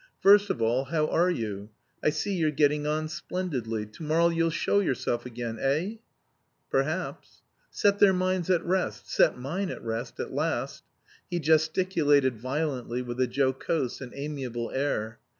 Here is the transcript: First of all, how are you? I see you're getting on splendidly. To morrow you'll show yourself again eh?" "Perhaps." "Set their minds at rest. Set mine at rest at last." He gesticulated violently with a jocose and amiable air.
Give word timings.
First 0.19 0.49
of 0.49 0.63
all, 0.63 0.85
how 0.85 1.05
are 1.09 1.29
you? 1.29 1.69
I 2.03 2.09
see 2.09 2.33
you're 2.33 2.49
getting 2.49 2.87
on 2.87 3.07
splendidly. 3.07 3.85
To 3.85 4.01
morrow 4.01 4.29
you'll 4.29 4.49
show 4.49 4.79
yourself 4.79 5.27
again 5.27 5.59
eh?" 5.61 5.97
"Perhaps." 6.71 7.43
"Set 7.69 7.99
their 7.99 8.11
minds 8.11 8.49
at 8.49 8.65
rest. 8.65 9.07
Set 9.07 9.37
mine 9.37 9.69
at 9.69 9.83
rest 9.83 10.19
at 10.19 10.33
last." 10.33 10.83
He 11.29 11.39
gesticulated 11.39 12.39
violently 12.39 13.03
with 13.03 13.21
a 13.21 13.27
jocose 13.27 14.01
and 14.01 14.11
amiable 14.15 14.71
air. 14.71 15.19